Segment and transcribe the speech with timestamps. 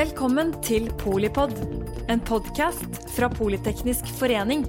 [0.00, 1.50] Velkommen til Polipod,
[2.08, 4.62] en podkast fra Politeknisk forening.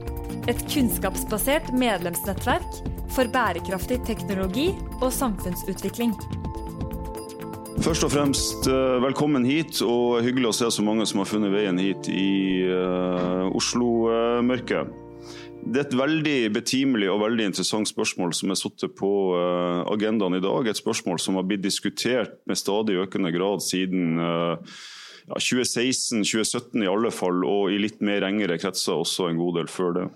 [0.51, 2.81] Et kunnskapsbasert medlemsnettverk
[3.15, 6.11] for bærekraftig teknologi og samfunnsutvikling.
[7.79, 11.55] Først og fremst eh, velkommen hit, og hyggelig å se så mange som har funnet
[11.55, 14.91] veien hit i uh, Oslo-mørket.
[15.63, 20.41] Det er et veldig betimelig og veldig interessant spørsmål som er satt på uh, agendaen
[20.41, 20.67] i dag.
[20.67, 24.81] Et spørsmål som har blitt diskutert med stadig økende grad siden uh,
[25.27, 29.71] ja, 2016-2017 i alle fall, og i litt mer engere kretser også en god del
[29.71, 30.09] før det.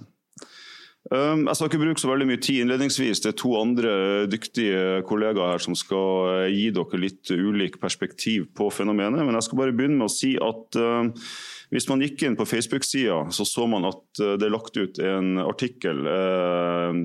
[1.14, 3.20] Um, jeg skal ikke bruke så veldig mye tid innledningsvis.
[3.22, 3.90] Det er to andre
[4.26, 9.22] dyktige kollegaer her som skal gi dere litt ulik perspektiv på fenomenet.
[9.22, 11.30] Men jeg skal bare begynne med å si at uh,
[11.70, 15.42] hvis man gikk inn på Facebook-sida, så så man at det er lagt ut en
[15.42, 15.98] artikkel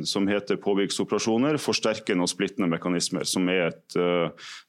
[0.07, 3.97] som heter 'Påvirksoperasjoner forsterkende og splittende mekanismer', som er et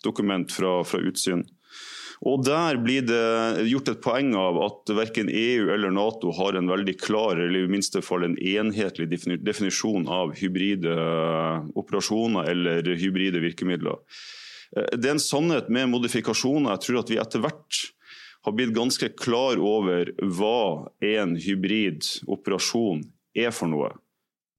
[0.02, 1.44] dokument fra, fra utsyn.
[2.22, 6.70] Og Der blir det gjort et poeng av at verken EU eller Nato har en
[6.70, 9.08] veldig klar eller i minste fall en enhetlig
[9.42, 10.94] definisjon av hybride
[11.74, 13.98] operasjoner eller hybride virkemidler.
[14.72, 16.76] Det er en sannhet med modifikasjoner.
[16.76, 17.82] Jeg tror at vi etter hvert
[18.46, 23.02] har blitt ganske klar over hva en hybrid operasjon
[23.34, 23.92] er for noe.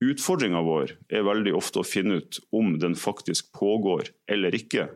[0.03, 4.89] Utfordringa vår er veldig ofte å finne ut om den faktisk pågår eller ikke.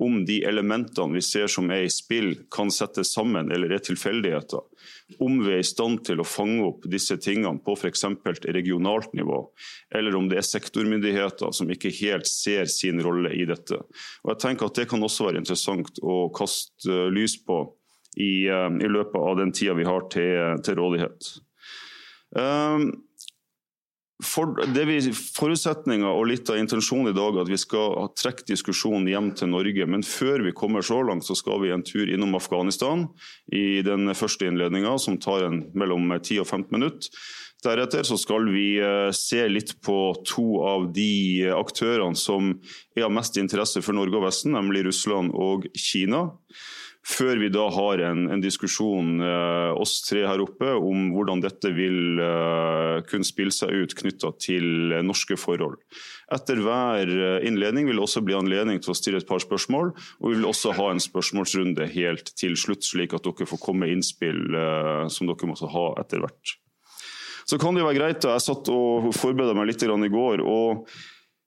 [0.00, 4.62] Om de elementene vi ser som er i spill kan settes sammen eller er tilfeldigheter.
[5.20, 8.06] Om vi er i stand til å fange opp disse tingene på f.eks.
[8.56, 9.42] regionalt nivå.
[9.92, 13.82] Eller om det er sektormyndigheter som ikke helt ser sin rolle i dette.
[14.24, 17.64] Og jeg tenker at Det kan også være interessant å kaste lys på
[18.16, 21.34] i, eh, i løpet av den tida vi har til, til rådighet.
[22.36, 23.05] Um,
[24.24, 28.46] for, det vi, Forutsetninga og litt av intensjonen i dag er at vi skal trekke
[28.48, 29.88] diskusjonen hjem til Norge.
[29.92, 33.04] Men før vi kommer så langt, så skal vi en tur innom Afghanistan
[33.52, 37.12] i den første innledninga, som tar en, mellom 10 og 15 minutter.
[37.64, 42.54] Deretter så skal vi eh, se litt på to av de aktørene som
[42.96, 46.28] er av mest interesse for Norge og Vesten, nemlig Russland og Kina.
[47.06, 51.70] Før vi da har en, en diskusjon, eh, oss tre her oppe, om hvordan dette
[51.76, 55.78] vil eh, kunne spille seg ut knytta til norske forhold.
[56.34, 59.92] Etter hver eh, innledning vil det også bli anledning til å stille et par spørsmål.
[60.18, 63.86] Og vi vil også ha en spørsmålsrunde helt til slutt, slik at dere får komme
[63.86, 66.56] med innspill eh, som dere må ha etter hvert.
[67.46, 68.34] Så kan det jo være greit, da.
[68.34, 70.42] Jeg satt og forberedte meg litt i går.
[70.42, 70.90] og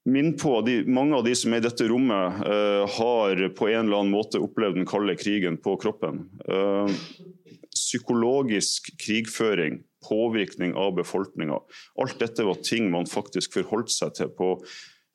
[0.09, 3.85] Minn på at mange av de som er i dette rommet, uh, har på en
[3.85, 6.25] eller annen måte opplevd den kalde krigen på kroppen.
[6.49, 6.89] Uh,
[7.75, 11.59] psykologisk krigføring, påvirkning av befolkninga.
[12.01, 14.55] Alt dette var ting man faktisk forholdt seg til på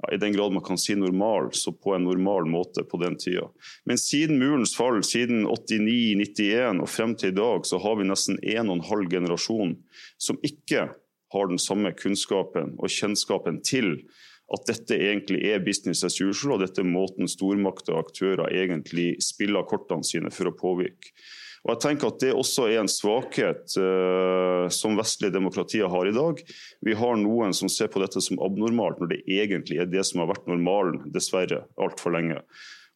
[0.03, 3.16] ja, i den grad man kan si normal, så på en normal måte på den
[3.21, 3.47] tida.
[3.87, 8.41] Men siden murens fall, siden 89-91 og frem til i dag, så har vi nesten
[8.43, 9.78] en og en halv generasjon
[10.19, 10.88] som ikke
[11.34, 13.97] har den samme kunnskapen og kjennskapen til
[14.53, 19.15] at dette egentlig er business as usual, og dette er måten stormakter og aktører egentlig
[19.25, 21.15] spiller kortene sine for å påvirke.
[21.65, 26.12] Og jeg tenker at Det også er en svakhet uh, som vestlige demokratier har i
[26.12, 26.41] dag.
[26.84, 30.21] Vi har noen som ser på dette som abnormalt, når det egentlig er det som
[30.21, 32.43] har vært normalen, dessverre, altfor lenge.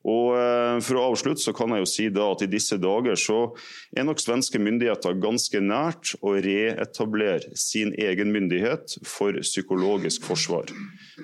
[0.09, 3.17] Og uh, For å avslutte så kan jeg jo si da at i disse dager
[3.19, 3.41] så
[3.97, 10.71] er nok svenske myndigheter ganske nært å reetablere sin egen myndighet for psykologisk forsvar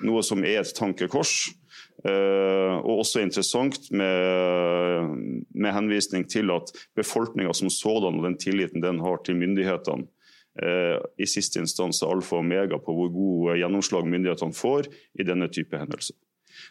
[0.04, 1.52] noe som er et tankekors.
[2.04, 5.14] Uh, og også interessant med,
[5.54, 10.04] med henvisning til at befolkninga som sådan og den tilliten den har til myndighetene,
[10.60, 15.24] uh, i siste instans er alfa og omega på hvor god gjennomslag myndighetene får i
[15.24, 16.18] denne type hendelser.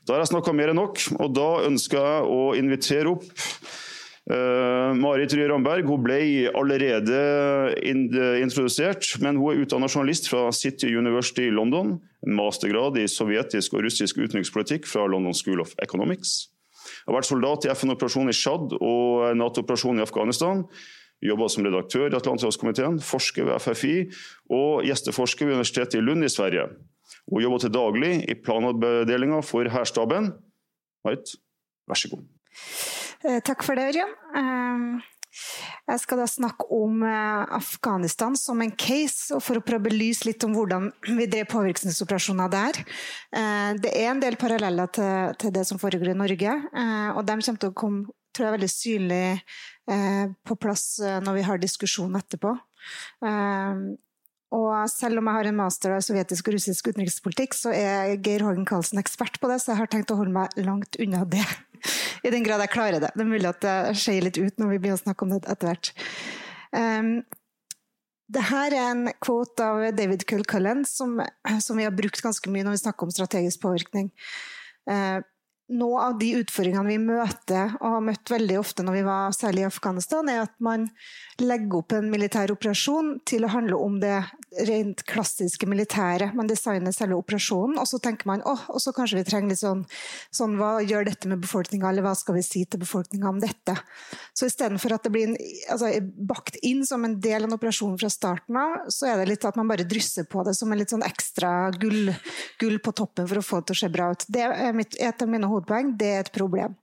[0.05, 3.25] Da har jeg snakka mer enn nok, og da ønsker jeg å invitere opp
[4.23, 7.17] Marit Rye Ramberg hun ble allerede
[7.83, 11.97] introdusert, men hun er utdannet journalist fra City University i London.
[12.23, 16.53] Mastergrad i sovjetisk og russisk utenrikspolitikk fra London School of Economics.
[17.03, 20.63] Har vært soldat i FN-operasjonen i Tsjad og Nato-operasjonen i Afghanistan.
[21.23, 23.93] Jobba som redaktør i Atlanterhavskomiteen, forsker ved FFI
[24.55, 26.69] og gjesteforsker ved Universitetet i Lund i Sverige.
[27.27, 30.31] Hun jobber til daglig i planavdelinga for hærstaben.
[31.03, 31.35] Marit,
[31.87, 32.27] vær så god.
[33.23, 34.09] Eh, takk for det, Ørjan.
[34.35, 35.11] Eh,
[35.87, 39.87] jeg skal da snakke om eh, Afghanistan som en case, og for å prøve å
[39.87, 42.81] belyse litt om hvordan vi drev påvirkningsoperasjoner der.
[43.79, 46.57] Det er en del paralleller til, det som foregår i Norge,
[47.15, 49.25] og de kommer til å komme tror jeg, veldig synlig
[50.45, 52.53] på plass når vi har diskusjon etterpå.
[54.53, 58.43] Og selv om jeg har en master av sovjetisk og russisk utenrikspolitikk, så er Geir
[58.45, 61.45] Hågen Karlsen ekspert på det, så jeg har tenkt å holde meg langt unna det.
[62.23, 63.11] I den grad jeg klarer det.
[63.15, 65.41] Det er mulig at det skeier litt ut når vi begynner å snakke om det
[65.41, 65.91] etter hvert.
[66.73, 67.15] Um,
[68.33, 71.17] det her er en quote av David Culcullen som,
[71.61, 74.13] som, vi har brukt ganske mye når vi snakker om strategisk påvirkning.
[74.89, 75.19] Uh,
[75.71, 79.63] noe av de utfordringene vi møter, og har møtt veldig ofte når vi var særlig
[79.63, 80.89] i Afghanistan, er at man
[81.41, 84.17] legger opp en militær operasjon til å handle om det
[84.67, 86.31] rent klassiske militære.
[86.37, 89.63] Man designer selve operasjonen, og så tenker man åh, og så kanskje vi trenger litt
[89.63, 89.85] sånn,
[90.33, 93.77] sånn Hva gjør dette med befolkninga, eller hva skal vi si til befolkninga om dette?
[94.37, 95.37] Så istedenfor at det blir en,
[95.73, 95.89] altså,
[96.29, 99.47] bakt inn som en del av en operasjon fra starten av, så er det litt
[99.47, 102.13] at man bare drysser på det som en litt sånn ekstra gull,
[102.61, 104.27] gull på toppen for å få det til å se bra ut.
[104.27, 105.93] Det er mitt, et av mine hovedpoeng.
[105.99, 106.75] Det er et problem.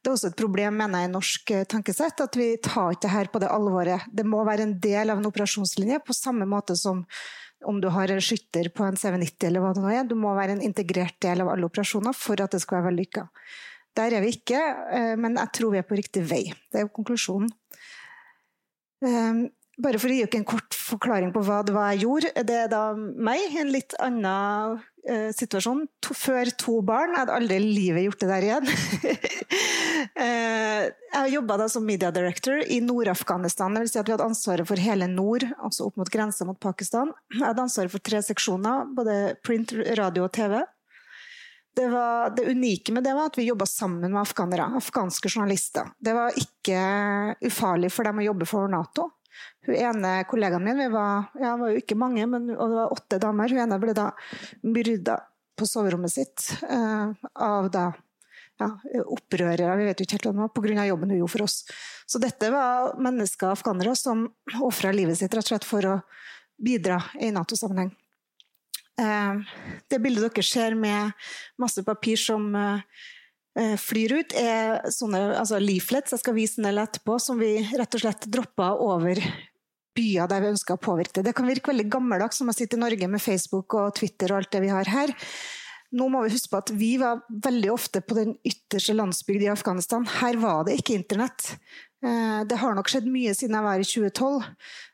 [0.00, 3.08] Det er også et problem mener jeg, i norsk eh, tankesett at vi tar ikke
[3.08, 4.08] dette på det alvoret.
[4.12, 7.04] Det må være en del av en operasjonslinje, på samme måte som
[7.66, 10.04] om du har en skytter på en CV90 eller hva det nå er.
[10.06, 13.26] Du må være en integrert del av alle operasjoner for at det skal være vellykka.
[13.98, 14.60] Der er vi ikke,
[14.94, 16.44] eh, men jeg tror vi er på riktig vei.
[16.70, 17.50] Det er jo konklusjonen.
[19.06, 19.48] Ehm,
[19.78, 22.32] bare for å gi dere en kort forklaring på hva det var jeg gjorde.
[22.46, 24.80] Det er da meg, en litt annen
[25.36, 25.86] situasjon.
[26.04, 27.14] To, før to barn.
[27.14, 28.70] Jeg hadde aldri i livet gjort det der igjen.
[30.18, 33.74] Jeg jeg jobba som media director i Nord-Afghanistan.
[33.74, 36.58] Det vil si at vi hadde ansvaret for hele nord, altså opp mot grensa mot
[36.60, 37.12] Pakistan.
[37.32, 40.60] Jeg hadde ansvaret for tre seksjoner, både print, radio og TV.
[41.78, 45.92] Det, var, det, unike med det var at vi jobba sammen med afghanere, afghanske journalister.
[45.98, 46.80] Det var ikke
[47.46, 49.08] ufarlig for dem å jobbe for Nato.
[49.66, 52.94] Hun ene kollegaen min, vi var, ja, var jo ikke mange, men, og det var
[52.94, 54.10] åtte damer, hun ene ble da
[54.66, 55.18] myrda
[55.58, 57.90] på soverommet sitt eh, av da
[58.58, 58.72] ja,
[59.04, 60.86] opprørere, vi vet jo ikke helt hva det var, pga.
[60.88, 61.60] jobben hun gjorde for oss.
[62.10, 64.26] Så dette var mennesker, afghanere, som
[64.66, 65.96] ofra livet sitt rett og slett for å
[66.58, 67.92] bidra i Nato-sammenheng.
[68.98, 69.54] Eh,
[69.90, 71.28] det bildet dere ser med
[71.60, 72.80] masse papir som Eh,
[73.80, 78.02] flyr ut, er sånne altså leaflets, jeg skal vise del etterpå, som vi rett og
[78.04, 79.20] slett droppa over
[79.98, 81.30] byer der vi ønsker å påvirke det.
[81.30, 84.42] Det kan virke veldig gammeldags som å sitte i Norge med Facebook og Twitter og
[84.42, 85.14] alt det vi har her.
[85.98, 89.52] Nå må vi huske på at vi var veldig ofte på den ytterste landsbygd i
[89.54, 90.04] Afghanistan.
[90.18, 91.54] Her var det ikke internett.
[92.04, 94.44] Eh, det har nok skjedd mye siden jeg var i 2012,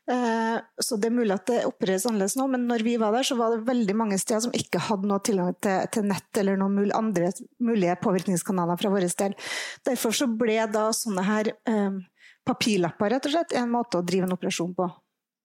[0.09, 2.47] eh, så det er mulig at det opereres annerledes nå.
[2.49, 5.21] Men når vi var der, så var det veldig mange steder som ikke hadde noe
[5.25, 7.29] tilgang til, nett eller noen andre
[7.61, 9.37] mulige påvirkningskanaler fra vår del.
[9.85, 11.99] Derfor så ble da sånne her eh,
[12.45, 14.89] papirlapper rett og slett en måte å drive en operasjon på.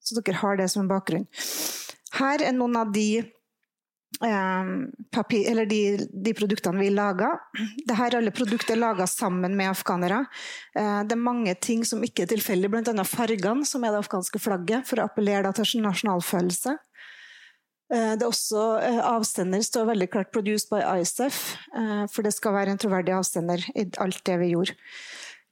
[0.01, 1.29] Så dere har det som en bakgrunn.
[2.17, 3.21] Her er noen av de
[4.21, 7.39] papir, eller de, de, produktene vi lager.
[7.87, 10.27] Dette er alle produkter laga sammen med afghanere.
[10.77, 13.07] Eh, det er mange ting som ikke er tilfeldig, bl.a.
[13.09, 16.77] fargene, som er det afghanske flagget, for å appellere til nasjonalfølelse.
[17.95, 21.41] Eh, det er også eh, Avsender står veldig klart 'produced by ISAF»,
[22.13, 24.77] for det skal være en troverdig avsender i alt det vi gjorde.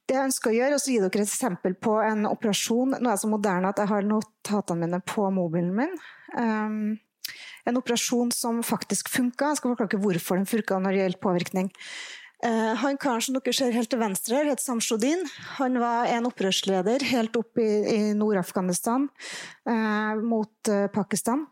[0.05, 2.97] Det jeg ønsker å gjøre, og så gi dere et eksempel på en operasjon.
[2.97, 5.93] Nå er jeg så moderne at jeg har notatene mine på mobilen min.
[7.69, 9.51] Um, en operasjon som faktisk funka.
[9.51, 11.69] Jeg skal forklare hvorfor den funka når det gjelder påvirkning.
[12.39, 15.25] Uh, han karen som dere ser helt til venstre her, het Samshodin.
[15.59, 19.09] Han var en opprørsleder helt opp i, i Nord-Afghanistan
[19.67, 21.47] uh, mot uh, Pakistan.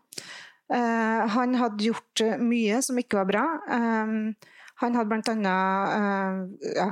[0.68, 3.44] han hadde gjort mye som ikke var bra.
[4.78, 5.54] Han hadde bl.a.
[5.90, 6.42] Uh,
[6.76, 6.88] ja,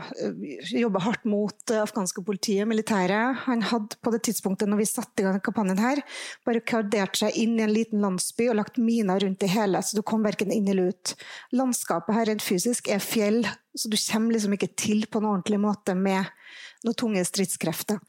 [0.81, 3.45] jobba hardt mot det afghanske politiet, militæret.
[3.45, 6.01] Han hadde på det tidspunktet når vi satte i gang kampanjen her,
[6.47, 10.03] barrikadert seg inn i en liten landsby og lagt miner rundt det hele, så du
[10.07, 11.15] kom verken inn eller ut.
[11.55, 13.45] Landskapet her rent fysisk er fjell,
[13.77, 16.27] så du kommer liksom ikke til på en ordentlig måte med
[16.87, 18.03] noen tunge stridskrefter.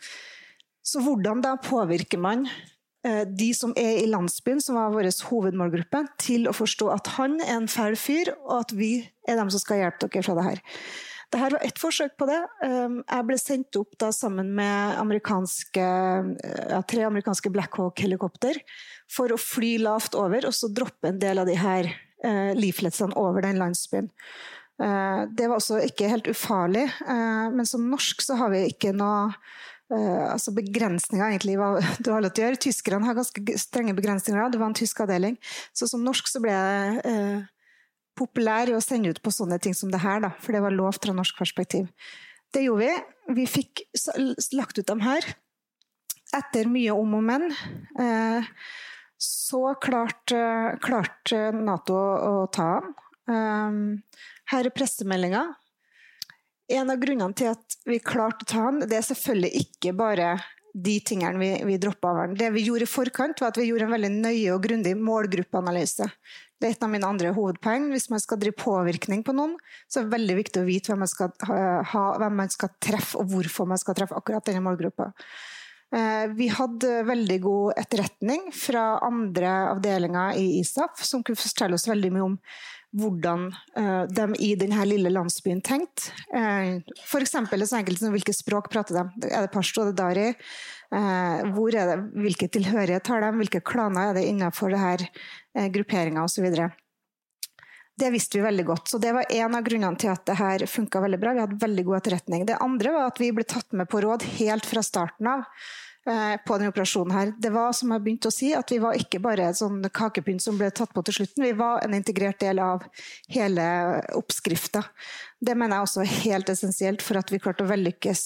[0.82, 2.77] Så hvordan da påvirker man Eh,
[3.28, 7.54] de som er i landsbyen, som var vår hovedmålgruppe, til å forstå at han er
[7.58, 8.92] en fæl fyr, og at vi
[9.28, 10.66] er dem som skal hjelpe dere fra det her.
[11.28, 12.40] Dette var ett forsøk på det.
[12.64, 18.62] Um, jeg ble sendt opp da sammen med amerikanske, eh, ja, tre amerikanske Black Hawk-helikopter
[19.12, 21.92] for å fly lavt over og så droppe en del av de her
[22.24, 24.12] uh, over den landsbyen.
[24.78, 29.32] Det var også ikke helt ufarlig, men som norsk så har vi ikke noe
[29.88, 32.62] Uh, altså begrensninger egentlig hva du har lov til å gjøre.
[32.68, 34.52] Tyskerne har ganske strenge begrensninger.
[34.52, 35.38] Det var en tysk avdeling.
[35.76, 37.46] Så som norsk så ble jeg uh,
[38.18, 40.76] populær i å sende ut på sånne ting som det her, da, for det var
[40.76, 41.88] lov fra norsk perspektiv.
[42.54, 43.38] Det gjorde vi.
[43.38, 43.84] Vi fikk
[44.56, 45.26] lagt ut dem her.
[46.36, 47.48] Etter mye om og men
[48.00, 48.44] uh,
[49.18, 50.42] så klarte
[50.84, 52.82] klart Nato å ta.
[53.28, 54.02] Um,
[54.52, 55.48] her er pressemeldinga
[56.68, 60.36] en av grunnene til at vi klarte å ta han, det er selvfølgelig ikke bare
[60.78, 62.36] de tingene vi, vi droppa av han.
[62.38, 66.10] Det vi gjorde i forkant, var at vi gjorde en veldig nøye og grundig målgruppeanalyse.
[66.58, 67.90] Det er et av mine andre hovedpoeng.
[67.94, 69.56] Hvis man skal drive påvirkning på noen,
[69.90, 73.18] så er det veldig viktig å vite hvem man skal, ha, hvem man skal treffe,
[73.22, 75.12] og hvorfor man skal treffe akkurat denne målgruppa.
[75.96, 81.88] Eh, vi hadde veldig god etterretning fra andre avdelinger i ISAF, som kunne fortelle oss
[81.88, 82.36] veldig mye om
[82.96, 86.14] hvordan uh, de i denne lille landsbyen tenkte.
[86.32, 87.36] Uh, F.eks.
[87.36, 89.30] så enkelt som hvilke språk prater de.
[89.30, 90.28] Er det pashto, er det dari?
[90.94, 93.32] Uh, hvor er det, hvilke tilhørighet har de?
[93.42, 96.48] Hvilke klaner er det innenfor denne grupperinga osv.
[97.98, 98.88] Det visste vi veldig godt.
[98.88, 101.34] så Det var en av grunnene til at det her funka veldig bra.
[101.34, 102.46] Vi hadde veldig god etterretning.
[102.46, 105.48] Det andre var at vi ble tatt med på råd helt fra starten av.
[106.08, 107.32] Eh, på denne operasjonen her.
[107.36, 110.40] Det var som jeg begynte å si, at vi var ikke bare et sånn kakepynt
[110.40, 111.44] som ble tatt på til slutten.
[111.44, 112.86] Vi var en integrert del av
[113.34, 113.66] hele
[114.16, 114.86] oppskrifta.
[115.44, 118.24] Det mener jeg også er helt essensielt for at vi klarte å vellykkes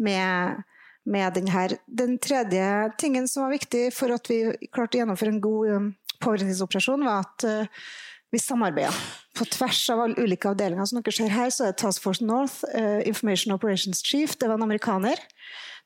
[0.00, 0.64] med,
[1.04, 1.76] med den her.
[1.84, 2.64] Den tredje
[3.02, 4.40] tingen som var viktig for at vi
[4.72, 5.92] klarte å gjennomføre en god um,
[6.24, 7.90] påvirkningsoperasjon, var at uh,
[8.32, 8.96] vi samarbeider
[9.36, 10.88] på tvers av alle ulike avdelinger.
[10.88, 14.56] Som dere ser her, så er Task Force North, uh, Information Operations Chief, det var
[14.56, 15.20] en amerikaner.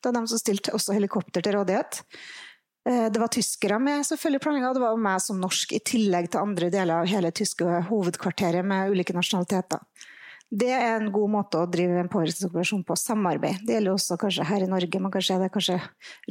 [0.04, 2.02] Det var de som stilte også helikopter til rådighet.
[2.88, 6.42] Eh, det var tyskere med selvfølgelig planlegga, det var meg som norsk, i tillegg til
[6.44, 9.80] andre deler av hele tyske hovedkvarteret med ulike nasjonaliteter.
[10.52, 12.98] Det er en god måte å drive en påvirkningsoperasjon på.
[13.00, 13.64] Samarbeid.
[13.64, 15.78] Det gjelder også kanskje her i Norge, men kanskje det kanskje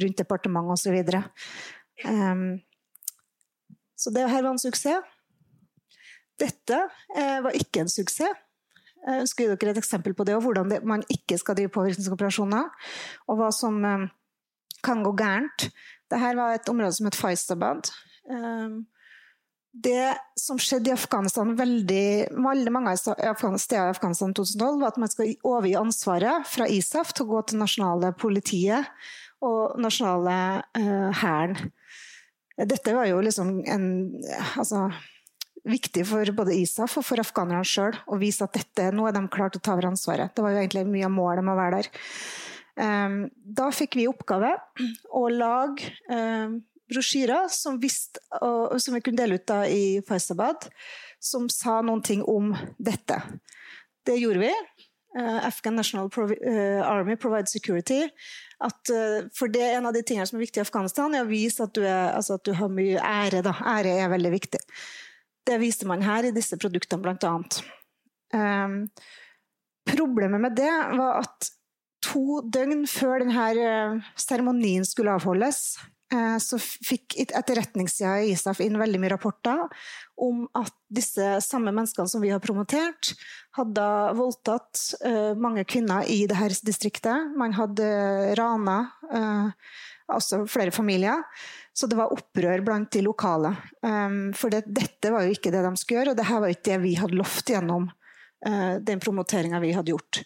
[0.04, 0.96] rundt departementet osv.
[1.10, 2.46] Så, um,
[3.98, 5.10] så det her var en suksess.
[6.40, 6.78] Dette
[7.18, 8.38] eh, var ikke en suksess.
[9.04, 12.70] Jeg ønsker dere et eksempel på det, og hvordan det, man ikke skal drive påvirkningsoperasjoner.
[13.28, 14.06] Og hva som eh,
[14.84, 15.68] kan gå gærent.
[16.12, 17.90] Dette var et område som het Faistabad.
[18.28, 18.84] Um,
[19.74, 25.00] det som skjedde i Afghanistan veldig, veldig mange steder i Afghanistan i 2012, var at
[25.02, 28.92] man skal overgi ansvaret fra ISAF til å gå til nasjonale politiet
[29.44, 30.36] og nasjonale
[30.78, 31.58] uh, hæren.
[32.54, 33.88] Uh, Dette var jo liksom en
[34.54, 34.86] altså,
[35.64, 39.24] viktig for både ISAF og for afghanerne sjøl å vise at dette, nå er de
[39.32, 40.34] klare til å ta over ansvaret.
[40.34, 41.90] Det var jo egentlig mye av målet med å være der.
[42.74, 44.50] Um, da fikk vi oppgave
[45.14, 46.58] å lage um,
[46.90, 50.68] brosjyrer som, visst, og, som, vi kunne dele ut da i Faisabad,
[51.22, 53.20] som sa noen ting om dette.
[54.04, 54.52] Det gjorde vi.
[55.14, 58.02] Uh, Afghan National Provi uh, Army Provides Security.
[58.64, 61.24] At, uh, for det er en av de tingene som er viktig i Afghanistan, er
[61.24, 63.44] å vise at du, er, altså at du har mye ære.
[63.46, 63.54] Da.
[63.76, 64.60] Ære er veldig viktig.
[65.44, 67.60] Det viser man her i disse produktene, annet.
[68.34, 68.78] Um,
[69.88, 71.50] problemet med det var at
[72.04, 75.76] to døgn før denne eh, seremonien skulle avholdes,
[76.12, 79.62] uh, så fikk etterretningssida i ISAF inn veldig mye rapporter
[80.20, 83.14] om at disse samme menneskene som vi har promotert,
[83.56, 83.86] hadde
[84.18, 87.32] voldtatt uh, mange kvinner i dette distriktet.
[87.40, 87.88] Man hadde
[88.40, 88.78] rana
[90.10, 91.22] altså flere familier.
[91.74, 93.50] Så det var opprør blant de lokale.
[93.82, 96.56] Um, for det, dette var jo ikke det de skulle gjøre, og dette var jo
[96.56, 100.20] ikke det vi hadde lovt gjennom uh, den promoteringa vi hadde gjort.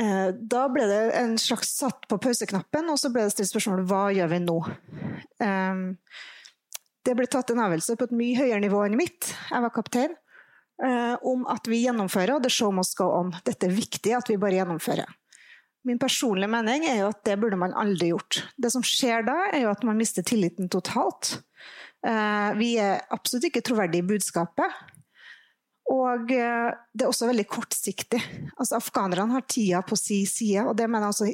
[0.00, 3.84] Uh, da ble det en slags satt på pauseknappen, og så ble det stilt spørsmål
[3.86, 4.58] hva gjør vi nå.
[5.46, 5.86] Um,
[7.06, 10.18] det ble tatt en avgjørelse på et mye høyere nivå enn mitt, jeg var kaptein,
[10.82, 13.30] uh, om at vi gjennomfører, og the show must go on.
[13.46, 15.18] Dette er viktig at vi bare gjennomfører.
[15.88, 18.44] Min personlige mening er jo at det burde man aldri gjort.
[18.54, 21.40] Det som skjer da, er jo at man mister tilliten totalt.
[22.06, 24.76] Eh, vi er absolutt ikke troverdige i budskapet.
[25.90, 28.20] Og eh, det er også veldig kortsiktig.
[28.56, 31.32] Altså, afghanerne har tida på si side, og det mener jeg også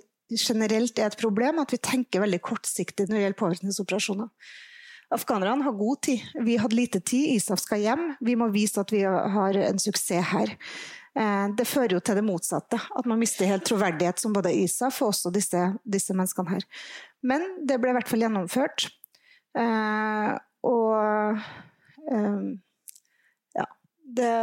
[0.49, 4.33] generelt er et problem, at vi tenker veldig kortsiktig når det gjelder påvirkningsoperasjoner.
[5.13, 6.25] Afghanerne har god tid.
[6.45, 7.31] Vi hadde lite tid.
[7.37, 8.03] ISAF skal hjem.
[8.21, 10.53] Vi må vise at vi har en suksess her.
[11.17, 12.79] Eh, det fører jo til det motsatte.
[12.79, 16.67] At man mister helt troverdighet som både ISAF og også disse, disse menneskene her.
[17.27, 18.89] Men det ble i hvert fall gjennomført.
[19.59, 20.33] Eh,
[20.69, 21.41] og
[22.13, 22.43] eh,
[23.57, 23.67] ja
[24.19, 24.35] Det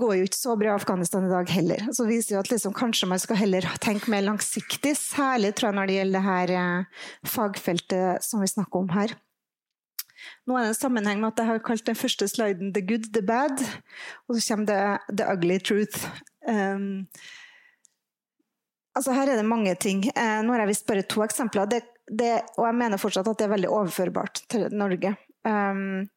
[0.00, 1.80] går jo ikke så bra i Afghanistan i dag heller.
[1.92, 5.78] Så viser jo at liksom, kanskje man skal heller tenke mer langsiktig, særlig tror jeg
[5.80, 6.48] når det gjelder det her
[7.28, 9.12] fagfeltet som vi snakker om her.
[10.46, 13.08] Nå er det en sammenheng med at jeg har kalt den første sliden 'The good,
[13.12, 13.64] the bad',
[14.28, 16.06] og så kommer det 'The ugly truth'.
[16.48, 17.06] Um,
[18.94, 20.04] altså her er det mange ting.
[20.16, 23.38] Uh, nå har jeg vist bare to eksempler, det, det, og jeg mener fortsatt at
[23.38, 25.16] det er veldig overførbart til Norge.
[25.44, 26.08] Um,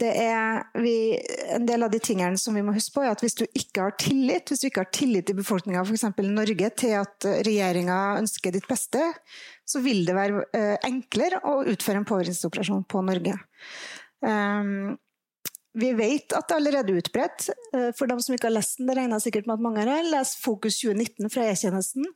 [0.00, 1.20] er vi,
[1.52, 3.84] En del av de tingene som vi må huske på, er at hvis du ikke
[3.84, 6.06] har tillit, hvis du ikke har tillit i befolkninga, f.eks.
[6.32, 9.04] Norge, til at regjeringa ønsker ditt beste,
[9.68, 13.36] så vil det være uh, enklere å utføre en påvirkningsoperasjon på Norge.
[14.24, 14.96] Um,
[15.78, 17.50] vi vet at det allerede er utbredt.
[17.74, 20.08] Uh, for dem som ikke har lest den, det regner sikkert med at mange har
[20.08, 22.08] lest Fokus 2019 fra E-tjenesten.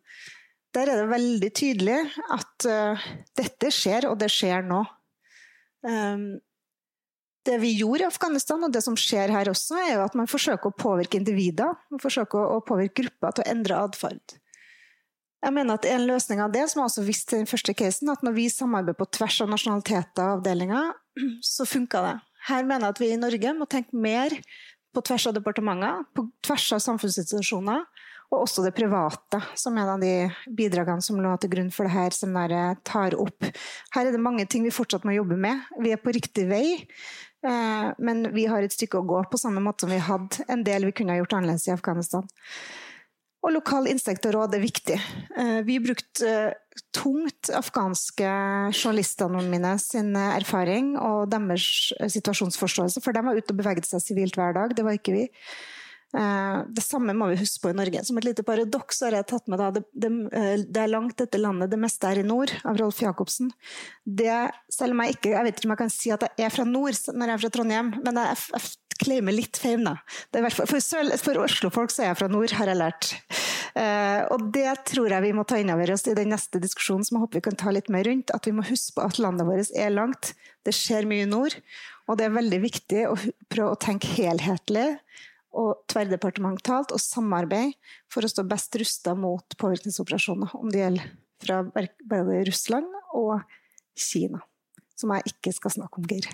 [0.77, 2.01] Der er det veldig tydelig
[2.35, 3.07] at uh,
[3.39, 4.83] dette skjer, og det skjer nå.
[5.87, 6.29] Um,
[7.47, 10.29] det vi gjorde i Afghanistan, og det som skjer her også, er jo at man
[10.31, 11.77] forsøker å påvirke individer.
[11.93, 14.37] Man forsøker å påvirke grupper til å endre atferd.
[15.45, 18.11] Jeg mener at En løsning av det, som jeg også visste til den første casen,
[18.11, 20.95] at når vi samarbeider på tvers av nasjonaliteter og avdelinger,
[21.55, 22.17] så funker det.
[22.49, 24.35] Her mener jeg at vi i Norge må tenke mer
[24.97, 27.85] på tvers av departementer, på tvers av samfunnsinstitusjoner,
[28.33, 30.27] og også det private, som en av de
[30.59, 33.47] bidragene som lå til grunn for det her seminaret tar opp.
[33.95, 35.63] Her er det mange ting vi fortsatt må jobbe med.
[35.83, 36.65] Vi er på riktig vei,
[37.43, 40.89] men vi har et stykke å gå, på samme måte som vi hadde en del
[40.89, 42.27] vi kunne ha gjort annerledes i Afghanistan.
[43.47, 44.97] Og lokal innsikt og råd er viktig.
[45.39, 48.27] Eh, vi brukte eh, tungt afghanske
[48.73, 54.39] journalistene mine sin erfaring og deres situasjonsforståelse, for de var ute og beveget seg sivilt
[54.39, 54.75] hver dag.
[54.75, 55.25] Det var ikke vi.
[56.15, 58.05] Eh, det samme må vi huske på i Norge.
[58.07, 61.19] Som et lite paradoks har jeg tatt med da, det, det, eh, det, er langt
[61.19, 63.51] dette landet, det meste er i nord, av Rolf Jacobsen.
[64.05, 64.39] Det,
[64.73, 66.67] selv om jeg ikke jeg vet ikke om jeg kan si at jeg er fra
[66.69, 70.49] nord når jeg er fra Trondheim, men jeg, jeg claimer litt fame, da.
[70.55, 70.79] For,
[71.21, 73.11] for Oslo-folk så er jeg fra nord, har jeg lært.
[73.77, 77.05] Uh, og det tror jeg vi må ta inn over oss i den neste diskusjonen,
[77.05, 78.33] som jeg håper vi kan ta litt mer rundt.
[78.33, 80.33] At vi må huske på at landet vårt er langt.
[80.65, 81.59] Det skjer mye i nord.
[82.07, 83.19] Og det er veldig viktig å
[83.53, 84.95] prøve å tenke helhetlig
[85.57, 87.75] og tverrdepartementalt og samarbeid
[88.13, 93.41] for å stå best rusta mot påvirkningsoperasjoner, om det gjelder fra både Russland og
[93.97, 94.43] Kina.
[94.97, 96.29] Som jeg ikke skal snakke om, Geir.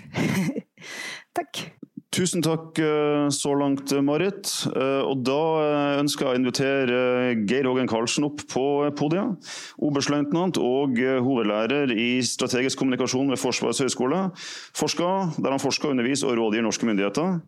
[1.37, 1.65] Takk.
[2.13, 4.45] Tusen takk eh, så langt, Marit.
[4.69, 6.97] Eh, og da eh, ønsker jeg å invitere
[7.49, 8.65] Geir Hågen Karlsen opp på
[8.99, 9.47] podiet.
[9.81, 14.19] Oberstløytnant og hovedlærer i strategisk kommunikasjon ved Forsvarets høgskole.
[14.77, 17.39] Forsker der han forsker, underviser og rådgir norske myndigheter.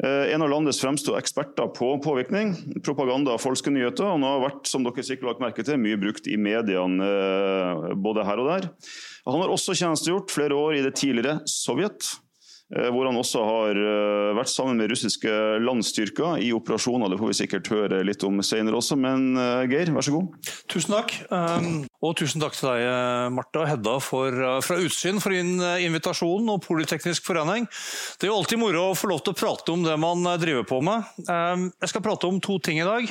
[0.00, 2.54] En av landets fremste eksperter på påvirkning,
[2.86, 4.08] propaganda og falske nyheter.
[4.08, 8.42] Han har vært, som dere sikkert lagt merke til, mye brukt i mediene både her
[8.42, 8.70] og der.
[9.28, 12.08] Han har også tjenestegjort flere år i det tidligere Sovjet.
[12.70, 15.30] Eh, hvor han også har eh, vært sammen med russiske
[15.64, 17.10] landstyrker i operasjoner.
[17.10, 20.52] Det får vi sikkert høre litt om senere også, men eh, Geir, vær så god.
[20.70, 21.16] Tusen takk.
[21.34, 22.86] Um, og tusen takk til deg,
[23.34, 27.66] Marta og Hedda for, fra Utsyn for din invitasjon og Politeknisk forening.
[28.20, 30.66] Det er jo alltid moro å få lov til å prate om det man driver
[30.70, 31.10] på med.
[31.26, 33.10] Um, jeg skal prate om to ting i dag.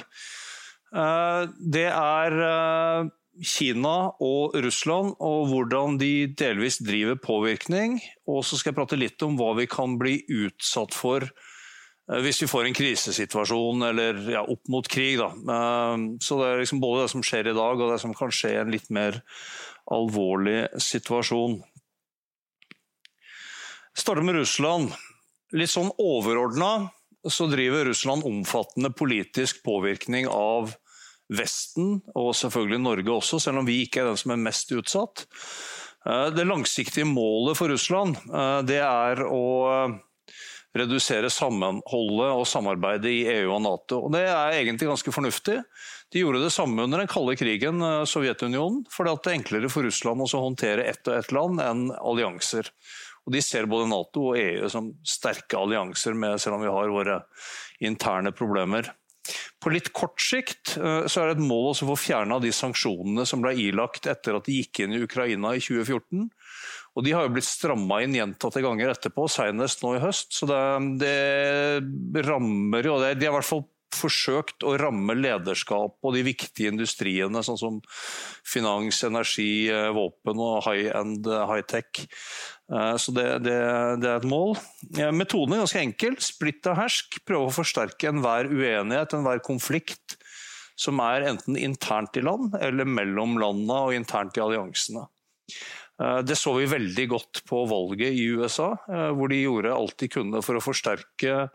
[1.69, 2.35] Det er
[3.45, 7.99] Kina og Russland, og hvordan de delvis driver påvirkning.
[8.27, 12.43] Og så skal jeg prate litt om hva vi kan bli utsatt for eh, hvis
[12.43, 15.19] vi får en krisesituasjon eller ja, opp mot krig.
[15.21, 15.31] Da.
[15.31, 18.33] Eh, så det er liksom både det som skjer i dag og det som kan
[18.33, 19.21] skje i en litt mer
[19.89, 21.59] alvorlig situasjon.
[23.89, 24.93] Jeg starter med Russland.
[25.55, 26.91] Litt sånn overordna
[27.27, 30.75] så driver Russland omfattende politisk påvirkning av
[31.29, 35.27] Vesten, og selvfølgelig Norge også, selv om vi ikke er den som er mest utsatt.
[36.07, 39.97] Eh, det langsiktige målet for Russland eh, det er å eh,
[40.79, 44.03] redusere sammenholdet og samarbeidet i EU og Nato.
[44.05, 45.57] Og det er egentlig ganske fornuftig.
[46.13, 50.25] De gjorde det samme under den kalde krigen, Sovjetunionen, fordi det er enklere for Russland
[50.25, 52.69] å håndtere ett og ett land enn allianser.
[53.25, 56.93] Og De ser både Nato og EU som sterke allianser, med, selv om vi har
[56.93, 57.19] våre
[57.85, 58.89] interne problemer.
[59.61, 63.25] På litt kort sikt eh, så er det et mål å få fjerna de sanksjonene
[63.29, 66.29] som ble ilagt etter at de gikk inn i Ukraina i 2014.
[66.97, 70.33] Og De har jo blitt stramma inn gjentatte ganger etterpå, senest nå i høst.
[70.35, 70.63] Så det,
[70.99, 73.13] det rammer jo det.
[73.19, 73.63] De er i hvert fall
[73.95, 77.79] forsøkt å ramme lederskap og de viktige industriene, sånn som
[78.47, 82.03] finans, energi, eh, våpen og high-end eh, high-tech.
[82.71, 83.57] Eh, så det, det,
[84.03, 84.55] det, er et mål.
[85.15, 86.19] Metoden er ganske enkel.
[86.23, 87.21] Splitt og hersk.
[87.27, 90.19] Prøve å forsterke enhver uenighet, enhver konflikt
[90.79, 95.01] som er enten internt i land eller mellom landene og internt i alliansene.
[96.23, 100.39] Det så vi veldig godt på valget i USA, hvor de gjorde alt de kunne
[100.39, 101.49] for å forsterke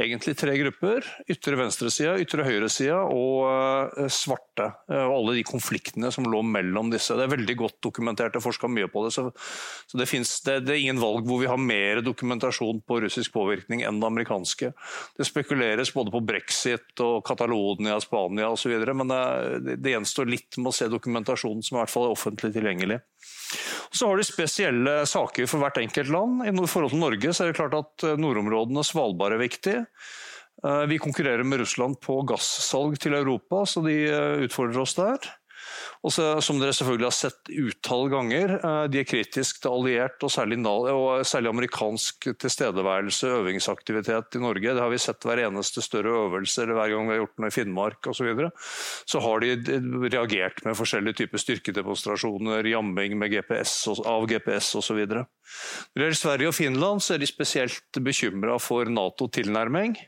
[0.00, 1.06] egentlig tre grupper.
[1.30, 4.68] Ytre venstresida, ytre høyresida og uh, svarte.
[4.90, 7.14] Uh, og alle de konfliktene som lå mellom disse.
[7.18, 9.12] Det er veldig godt dokumentert, jeg forska mye på det.
[9.16, 9.28] Så,
[9.98, 13.84] det, finnes, det, det, er ingen valg hvor vi har mer dokumentasjon på russisk påvirkning
[13.86, 14.72] enn det amerikanske.
[15.18, 20.60] Det spekuleres både på brexit og Catalonia, Spania osv., men uh, det, det gjenstår litt
[20.60, 23.02] med å se dokumentasjonen som i hvert fall er offentlig tilgjengelig.
[23.92, 26.44] Så har de spesielle saker for hvert enkelt land.
[26.48, 29.76] I forhold til Norge så er det klart at eh, nordområdene Svalbard er viktig.
[30.64, 35.32] Eh, vi konkurrerer med Russland på gassalg til Europa, så de eh, utfordrer oss der.
[36.02, 40.24] Og så, som dere selvfølgelig har sett utall ganger, eh, de er kritisk til alliert
[40.26, 44.74] og særlig, og særlig amerikansk tilstedeværelse, øvingsaktivitet i Norge.
[44.74, 47.52] Det har vi sett hver eneste større øvelse eller hver gang vi har gjort noe
[47.52, 48.22] i Finnmark osv.
[48.22, 48.50] Så, videre.
[49.10, 49.78] så har de
[50.14, 53.74] reagert med forskjellige typer styrkedemonstrasjoner, jamming med GPS,
[54.06, 55.00] av GPS osv.
[55.02, 59.98] Når det gjelder Sverige og Finland, så er de spesielt bekymra for Nato-tilnærming.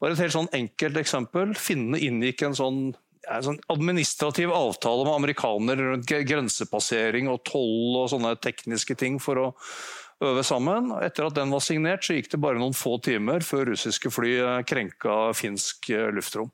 [0.00, 1.54] Bare et helt sånn enkelt eksempel.
[1.56, 2.80] Finnene inngikk en sånn
[3.26, 9.40] en sånn administrativ avtale med amerikanere rundt grensepassering og toll og sånne tekniske ting for
[9.42, 9.46] å
[10.24, 10.92] øve sammen.
[11.04, 14.34] Etter at den var signert, så gikk det bare noen få timer før russiske fly
[14.38, 16.52] eh, krenka finsk eh, luftrom.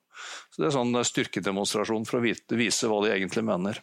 [0.53, 3.83] Så Det er sånn styrkedemonstrasjon for å vise hva de egentlig mener.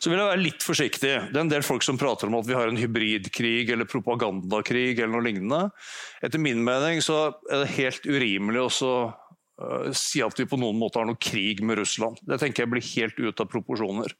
[0.00, 1.10] Så vil jeg være litt forsiktig.
[1.28, 4.94] Det er en del folk som prater om at vi har en hybridkrig eller propagandakrig
[4.96, 5.66] eller noe lignende.
[6.24, 9.21] Etter min mening så er det helt urimelig å Eh,
[9.96, 12.20] si at vi på noen måte har noe krig med Russland.
[12.26, 14.14] Det tenker jeg blir helt ut av proporsjoner.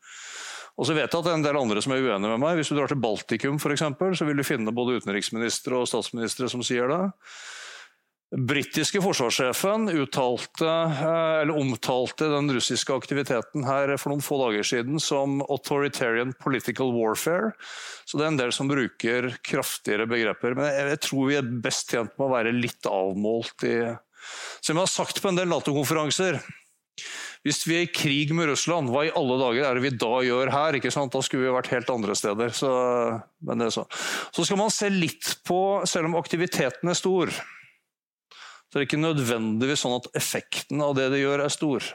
[0.80, 2.58] Og så vet jeg at det er en del andre som er uenige med meg.
[2.58, 3.84] Hvis du drar til Baltikum f.eks.,
[4.18, 7.02] så vil du finne både utenriksministre og statsministre som sier det.
[8.32, 10.68] Britiske forsvarssjefen uttalte,
[11.04, 17.52] eller omtalte den russiske aktiviteten her for noen få dager siden som 'authoritarian political warfare'.
[18.08, 20.56] Så det er en del som bruker kraftigere begreper.
[20.56, 23.76] Men jeg tror vi er best tjent med å være litt avmålt i
[24.60, 26.40] som jeg har sagt på en del Nato-konferanser
[27.42, 30.12] hvis vi er i krig med Russland, hva i alle dager er det vi da
[30.22, 30.76] gjør her?
[30.78, 31.10] ikke sant?
[31.14, 32.54] Da skulle vi vært helt andre steder.
[32.54, 32.70] Så,
[33.42, 33.82] men det så.
[34.30, 39.02] så skal man se litt på, selv om aktiviteten er stor, så er det ikke
[39.02, 41.90] nødvendigvis sånn at effekten av det det gjør, er stor.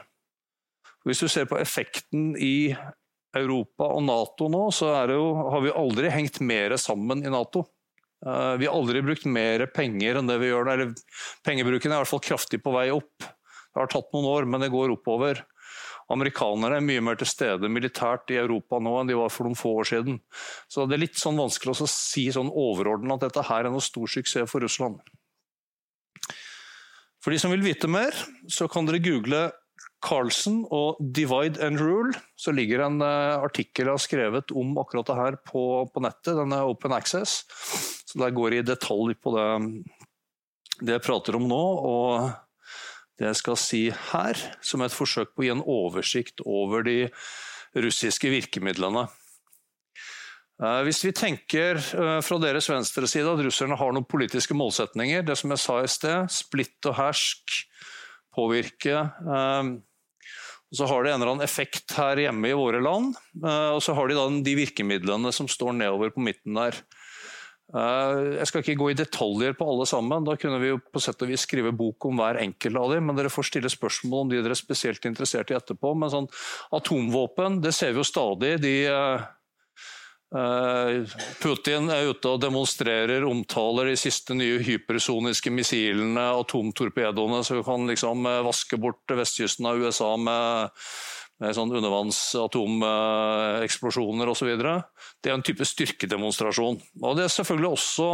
[1.08, 2.68] Hvis du ser på effekten i
[3.36, 7.64] Europa og Nato nå, så jo, har vi aldri hengt mer sammen i Nato.
[8.26, 10.74] Eh, vi har aldri brukt mer penger enn det vi gjør nå.
[10.74, 10.94] Eller
[11.46, 13.14] pengebruken er i hvert fall kraftig på vei opp.
[13.22, 15.44] Det har tatt noen år, men det går oppover.
[16.08, 19.58] Amerikanerne er mye mer til stede militært i Europa nå enn de var for noen
[19.58, 20.18] få år siden.
[20.70, 23.84] Så det er litt sånn vanskelig å si sånn overordnet at dette her er noe
[23.84, 25.02] stor suksess for Russland.
[27.20, 28.16] For de som vil vite mer,
[28.48, 29.50] så kan dere google
[30.04, 35.10] Carlsen og 'Divide and Rule', så ligger en uh, artikkel jeg har skrevet om akkurat
[35.10, 36.38] det her på, på, nettet.
[36.38, 37.42] Den er open access,
[38.08, 39.48] så der går jeg i detalj på det,
[40.80, 41.64] det jeg prater om nå.
[41.92, 42.30] og
[43.18, 43.80] det jeg skal si
[44.12, 47.08] her, som et forsøk på å gi en oversikt over de
[47.74, 49.08] russiske virkemidlene.
[50.62, 55.26] Eh, hvis vi tenker eh, fra deres venstre side at russerne har noen politiske målsetninger,
[55.26, 57.58] det som jeg sa i sted, splitt og hersk,
[58.38, 59.02] påvirke
[60.68, 63.16] og så har det en eller annen effekt her hjemme i våre land.
[63.40, 66.76] Eh, og så har de de virkemidlene som står nedover på midten der.
[67.68, 71.02] Eh, jeg skal ikke gå i detaljer på alle sammen, da kunne vi jo på
[71.04, 74.24] sett og vis skrive bok om hver enkelt av dem, men dere får stille spørsmål
[74.24, 75.92] om de dere er spesielt interessert i etterpå.
[75.98, 76.30] Men sånn
[76.78, 78.56] atomvåpen, det ser vi jo stadig.
[78.64, 78.76] de
[80.28, 81.08] Eh,
[81.40, 87.88] Putin er ute og demonstrerer, omtaler de siste nye hypersoniske missilene, atomtorpedoene, så vi kan
[87.88, 90.84] liksom vaske bort vestkysten av USA med
[91.38, 94.50] sånn undervannsatomeksplosjoner osv.
[94.58, 96.76] Det er en type styrkedemonstrasjon.
[97.02, 98.06] Og Det er selvfølgelig også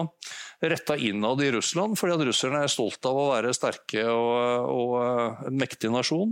[0.64, 4.34] retta innad i Russland, fordi at russerne er stolt av å være sterke og,
[4.68, 6.30] og eh, en mektig nasjon.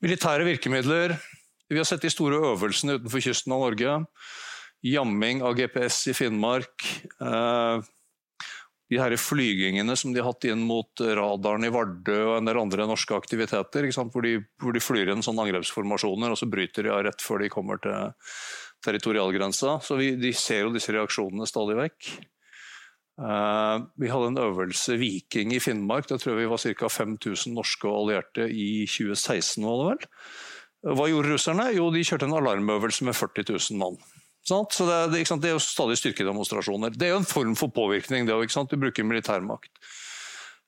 [0.00, 1.08] Militære virkemidler
[1.70, 3.92] vi har sett de store øvelsene utenfor kysten av Norge.
[4.86, 6.86] Jamming av GPS i Finnmark.
[7.22, 7.76] Eh,
[8.90, 12.58] de her flygingene som de har hatt inn mot radaren i Vardø og en del
[12.58, 13.86] andre norske aktiviteter.
[13.94, 17.44] Hvor de, hvor, de, flyr inn sånne angrepsformasjoner, og så bryter de av rett før
[17.44, 18.10] de kommer til
[18.84, 19.78] territorialgrensa.
[19.86, 22.12] Så vi, de ser jo disse reaksjonene stadig vekk.
[23.20, 26.08] Uh, vi hadde en øvelse Viking i Finnmark.
[26.10, 26.90] Da tror jeg vi var ca.
[26.90, 29.66] 5000 norske og allierte i 2016.
[29.68, 30.08] var det vel.
[30.96, 31.68] Hva gjorde russerne?
[31.76, 34.00] Jo, de kjørte en alarmøvelse med 40 000 mann.
[34.46, 36.94] Så det, det, det, er jo stadig styrkedemonstrasjoner.
[36.96, 38.26] Det er jo en form for påvirkning.
[38.26, 39.70] det også, Du bruker militærmakt.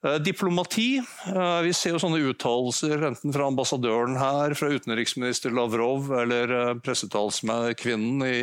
[0.06, 0.98] Eh, diplomati.
[1.32, 6.74] Eh, vi ser jo sånne uttalelser enten fra ambassadøren her, fra utenriksminister Lavrov eller eh,
[6.84, 8.38] pressetalskvinnen i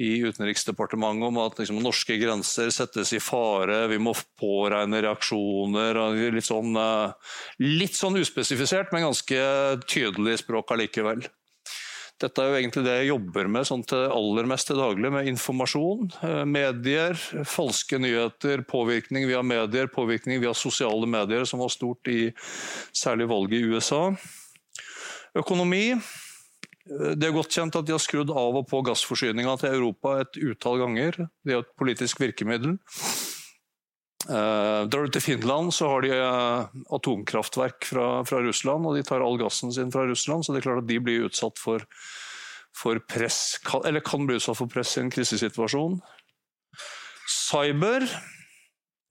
[0.00, 6.00] i Utenriksdepartementet om at liksom, norske grenser settes i fare, vi må påregne reaksjoner.
[6.32, 9.42] Litt sånn, eh, litt sånn uspesifisert, men ganske
[9.84, 11.26] tydelig språk allikevel.
[12.20, 15.30] Dette er jo egentlig det jeg jobber med sånn til aller mest til daglig, med
[15.32, 16.10] informasjon.
[16.22, 17.16] Eh, medier,
[17.48, 22.30] falske nyheter, påvirkning via medier, påvirkning via sosiale medier, som var stort i
[22.94, 24.04] særlig valget i USA.
[25.38, 25.86] Økonomi.
[26.82, 30.38] Det er godt kjent at de har skrudd av og på gassforsyninga til Europa et
[30.42, 31.20] utall ganger.
[31.46, 32.74] Det er et politisk virkemiddel.
[34.28, 39.02] Uh, drar du til Finland, så har de uh, atomkraftverk fra, fra, Russland, og de
[39.06, 41.82] tar all gassen sin fra Russland, så det er klart at de blir utsatt for,
[42.76, 45.98] for press, kan, eller kan bli utsatt for press i en krisesituasjon.
[47.32, 48.06] Cyber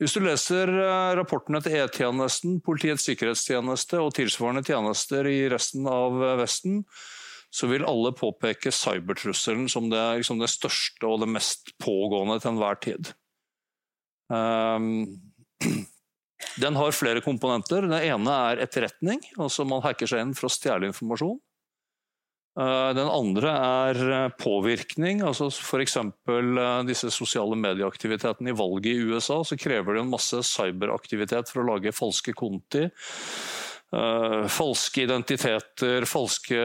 [0.01, 6.15] Hvis du leser uh, rapportene til E-tjenesten, Politiets sikkerhetstjeneste og tilsvarende tjenester i resten av
[6.39, 6.85] Vesten,
[7.51, 12.53] så vil alle påpeke cybertrusselen som det, liksom det største og det mest pågående til
[12.53, 13.11] enhver tid.
[14.31, 15.21] Um,
[16.63, 17.87] den har flere komponenter.
[17.87, 19.23] Den ene er etterretning.
[19.37, 21.39] altså Man hacker seg inn for å stjele informasjon.
[22.59, 25.21] Uh, den andre er uh, påvirkning.
[25.23, 25.97] altså F.eks.
[26.27, 29.39] Uh, disse sosiale medieaktivitetene i valget i USA.
[29.47, 32.87] Så krever det en masse cyberaktivitet for å lage falske konti.
[33.91, 36.59] Falske identiteter, falske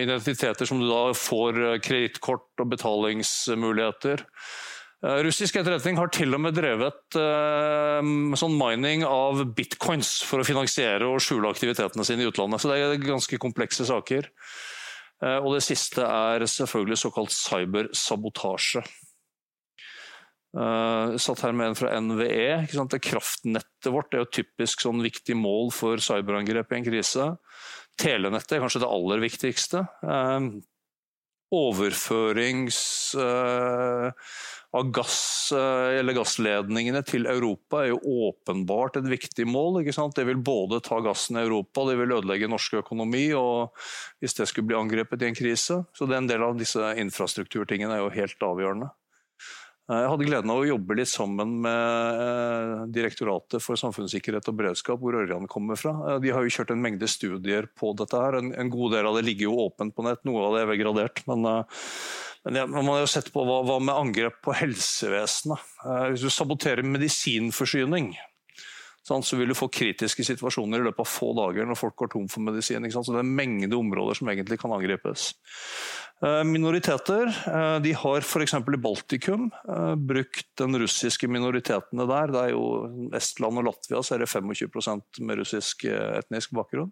[0.00, 4.22] identiteter som du da får kredittkort og betalingsmuligheter.
[4.98, 8.08] Eh, russisk etterretning har til og med drevet eh,
[8.40, 12.62] sånn mining av bitcoins for å finansiere og skjule aktivitetene sine i utlandet.
[12.62, 14.26] Så det er ganske komplekse saker.
[15.22, 18.82] Eh, og det siste er selvfølgelig såkalt cybersabotasje.
[20.58, 22.66] Eh, satt her med en fra NVE.
[22.66, 27.28] Det kraftnettet vårt er jo typisk sånn viktig mål for cyberangrep i en krise.
[27.98, 29.86] Telenettet er kanskje det aller viktigste.
[30.02, 30.58] Uh,
[31.54, 32.78] overførings...
[34.76, 39.80] Av gass, eh, eller gassledningene til Europa er jo åpenbart et viktig mål.
[39.84, 43.72] Det vil både ta gassen i Europa, det vil ødelegge norsk økonomi og
[44.20, 45.80] hvis det skulle bli angrepet i en krise.
[45.96, 48.90] Så det er en del av disse infrastrukturtingene er jo helt avgjørende.
[49.88, 54.60] Eh, jeg hadde gleden av å jobbe litt sammen med eh, Direktoratet for samfunnssikkerhet og
[54.60, 55.96] beredskap, hvor Ørjan kommer fra.
[56.22, 58.22] De har jo kjørt en mengde studier på dette.
[58.22, 58.40] her.
[58.40, 61.24] En, god del av det ligger jo åpent på nett, noe av det er gradert.
[61.30, 61.46] men
[62.44, 65.64] men ja, man har jo sett på hva, hva med angrep på helsevesenet.
[65.84, 68.12] Eh, hvis du saboterer medisinforsyning,
[69.08, 72.26] så vil du få kritiske situasjoner i løpet av få dager når folk går tom
[72.30, 72.84] for medisin.
[72.92, 75.30] Så det er en mengde områder som egentlig kan angripes.
[76.18, 78.54] Eh, minoriteter eh, de har f.eks.
[78.54, 82.32] i Baltikum eh, brukt den russiske minoritetene der.
[82.34, 82.64] Det er jo
[83.14, 86.90] Estland og Latvia så er det 25% med russisk etnisk bakgrunn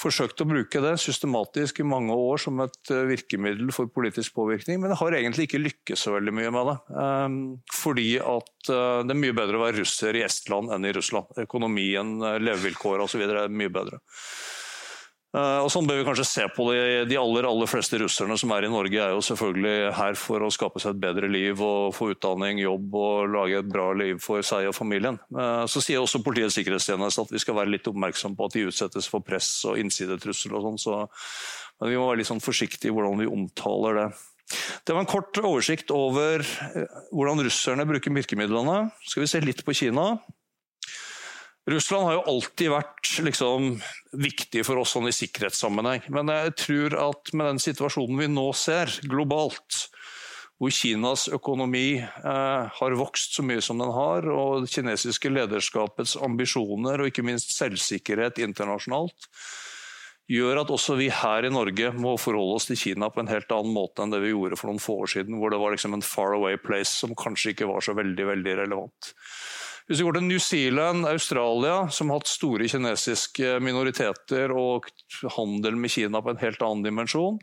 [0.00, 4.80] forsøkt å bruke det systematisk i mange år som et eh, virkemiddel for politisk påvirkning,
[4.82, 6.76] men har egentlig ikke lykkes så veldig mye med det.
[7.04, 7.40] Ehm,
[7.74, 11.30] fordi at eh, det er mye bedre å være russer i Estland enn i Russland.
[11.44, 13.26] Økonomien, levevilkårene levevilkår osv.
[13.26, 14.00] er mye bedre.
[15.30, 16.80] Uh, og sånn bør vi kanskje se på det.
[17.10, 20.50] De aller, aller fleste russerne som er i Norge, er jo selvfølgelig her for å
[20.50, 24.42] skape seg et bedre liv og få utdanning, jobb og lage et bra liv for
[24.46, 25.20] seg og familien.
[25.30, 28.66] Uh, så sier også Politiets sikkerhetstjeneste at vi skal være litt oppmerksom på at de
[28.68, 30.82] utsettes for press og innsidetrusler og sånn.
[30.82, 30.98] Så
[31.80, 34.08] men vi må være litt sånn forsiktige i hvordan vi omtaler det.
[34.84, 38.90] Det var en kort oversikt over eh, hvordan russerne bruker virkemidlene.
[39.06, 40.12] Skal vi se litt på Kina.
[41.70, 43.70] Russland har jo alltid vært liksom,
[44.22, 46.08] viktig for oss sånn i sikkerhetssammenheng.
[46.14, 49.86] Men jeg tror at med den situasjonen vi nå ser globalt,
[50.60, 56.18] hvor Kinas økonomi eh, har vokst så mye som den har, og det kinesiske lederskapets
[56.20, 59.30] ambisjoner og ikke minst selvsikkerhet internasjonalt,
[60.30, 63.50] gjør at også vi her i Norge må forholde oss til Kina på en helt
[63.50, 65.96] annen måte enn det vi gjorde for noen få år siden, hvor det var liksom
[65.96, 69.10] en far away place som kanskje ikke var så veldig, veldig relevant.
[69.90, 74.84] Hvis vi går til New Zealand, Australia, som har hatt store kinesiske minoriteter og
[75.34, 77.40] handel med Kina på en helt annen dimensjon,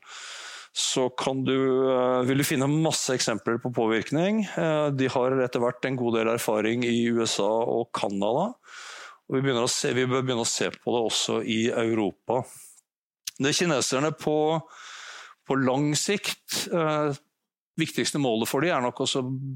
[0.72, 1.10] så
[1.44, 1.58] du,
[1.92, 4.46] eh, vil du finne masse eksempler på påvirkning.
[4.48, 8.54] Eh, de har etter hvert en god del erfaring i USA og Canada.
[9.28, 12.46] Og vi, vi, bør begynne å se på det også i Europa.
[13.44, 14.62] Det kineserne på,
[15.44, 17.12] på lang sikt eh,
[17.78, 19.08] viktigste målet for dem er nok å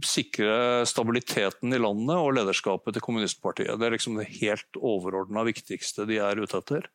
[0.06, 3.74] sikre stabiliteten i landet og lederskapet til kommunistpartiet.
[3.80, 6.88] Det er liksom det helt overordna viktigste de er ute etter.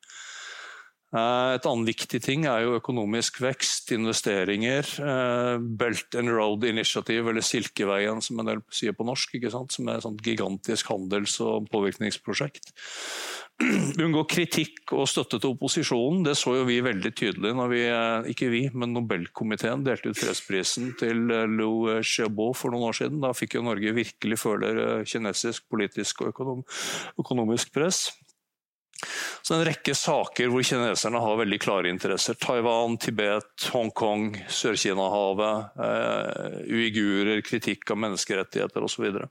[1.14, 4.88] Eh, et annet viktig ting er jo økonomisk vekst, investeringer.
[4.99, 10.03] Eh, Belt and Road Initiative, eller Silkeveien som en del sier på norsk, som er
[10.03, 12.75] et gigantisk handels- og påvirkningsprosjekt.
[14.03, 16.25] unngå kritikk og støtte til opposisjonen.
[16.27, 20.19] Det så jo vi veldig tydelig når vi, eh, ikke vi, men Nobelkomiteen delte ut
[20.19, 23.23] fredsprisen til Lou Xiaobo for noen år siden.
[23.23, 26.66] Da fikk jo Norge virkelig føle kinesisk politisk og
[27.16, 28.11] økonomisk press.
[29.42, 32.38] Så en rekke saker hvor kineserne har veldig klare interesser.
[32.40, 39.27] Taiwan, Tibet, Hongkong, Sør-Kina-havet, eh, uigurer, kritikk av menneskerettigheter osv.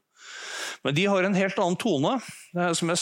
[0.86, 2.20] Men de har en helt annen tone,
[2.58, 3.02] eh, som jeg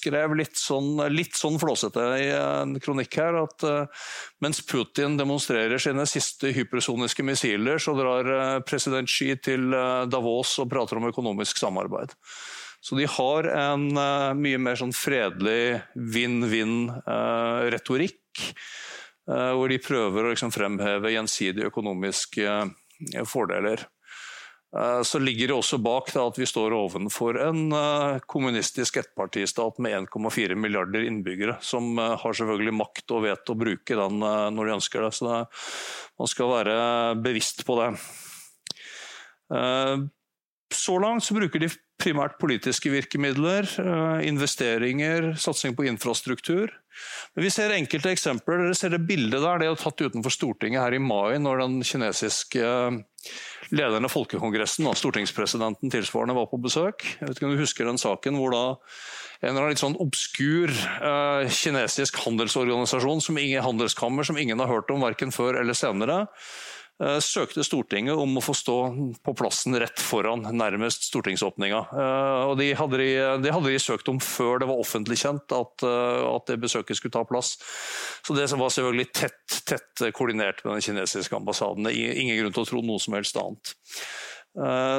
[0.00, 4.06] skrev litt sånn, litt sånn flåsete i en kronikk her at uh,
[4.40, 10.56] mens Putin demonstrerer sine siste hypersoniske missiler, så drar uh, president Xi til uh, Davos
[10.62, 12.14] og prater om økonomisk samarbeid.
[12.80, 18.20] Så de har en uh, mye mer sånn fredelig vinn-vinn-retorikk.
[19.28, 22.44] Uh, uh, hvor de prøver å liksom, fremheve gjensidige økonomiske
[23.28, 23.78] fordeler.
[25.02, 27.72] Så ligger det også bak at vi står ovenfor en
[28.30, 34.20] kommunistisk ettpartistat med 1,4 milliarder innbyggere, som har selvfølgelig makt og vet å bruke den
[34.20, 35.10] når de ønsker det.
[35.16, 35.40] Så det,
[36.22, 36.76] man skal være
[37.24, 37.88] bevisst på det.
[40.70, 41.68] Så langt så bruker de
[42.00, 46.70] primært politiske virkemidler, eh, investeringer, satsing på infrastruktur.
[47.34, 48.64] Men vi ser enkelte eksempler.
[48.64, 51.82] Dere ser det bildet der, det er tatt utenfor Stortinget her i mai, når den
[51.82, 53.00] kinesiske eh,
[53.70, 57.04] lederen av Folkekongressen, stortingspresidenten tilsvarende, var på besøk.
[57.18, 58.64] Jeg vet ikke om du husker den saken hvor da
[59.40, 60.68] en eller annen litt sånn obskur
[61.00, 66.26] uh, kinesisk handelsorganisasjon, som ingen, handelskammer som ingen har hørt om verken før eller senere,
[66.26, 66.79] Eh,
[67.24, 68.76] søkte Stortinget om å få stå
[69.24, 71.80] på plassen rett foran nærmest stortingsåpninga.
[71.96, 73.08] Eh, og det hadde, de,
[73.40, 77.00] de hadde de søkt om før det var offentlig kjent at, eh, at, det besøket
[77.00, 77.54] skulle ta plass.
[78.26, 81.88] Så det var selvfølgelig tett, tett koordinert med den kinesiske ambassaden.
[81.88, 83.74] Ingen grunn til å tro noe som helst annet.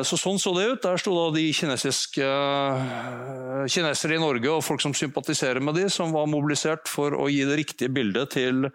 [0.08, 0.84] Så Sånn så det ut.
[0.86, 2.28] Der sto da de kinesiske
[3.70, 7.44] kinesere i Norge og folk som sympatiserer med de, som var mobilisert for å gi
[7.50, 8.70] det riktige bildet til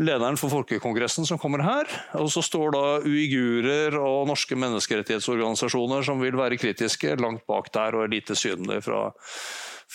[0.00, 1.90] lederen for Folkekongressen som kommer her.
[2.18, 7.98] Og så står da uigurer og norske menneskerettighetsorganisasjoner som vil være kritiske, langt bak der
[7.98, 9.02] og er lite synlige fra,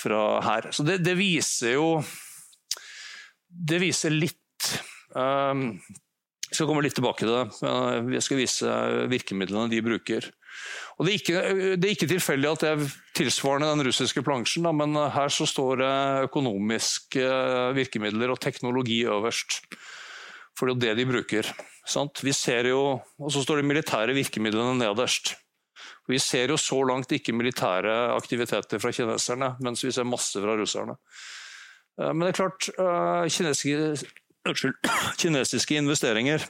[0.04, 0.70] fra her.
[0.76, 1.90] Så det, det, viser jo
[3.50, 4.70] Det viser litt
[5.18, 5.74] um,
[6.52, 7.44] skal komme litt tilbake til det.
[8.16, 8.76] Jeg skal vise
[9.12, 10.30] virkemidlene de bruker.
[10.98, 11.42] Og det, er ikke,
[11.80, 15.48] det er ikke tilfeldig at det er tilsvarende den russiske plansjen, da, men her så
[15.48, 15.94] står det
[16.28, 17.28] økonomiske
[17.78, 19.62] virkemidler og teknologi øverst.
[20.58, 21.52] For det er jo det de bruker.
[21.88, 22.24] Sant?
[22.26, 25.38] Vi ser jo, Og så står de militære virkemidlene nederst.
[26.10, 30.58] Vi ser jo så langt ikke militære aktiviteter fra kineserne, mens vi ser masse fra
[30.58, 30.98] russerne.
[32.00, 33.30] Eh, men det er klart, eh,
[34.54, 36.46] kinesiske, kinesiske investeringer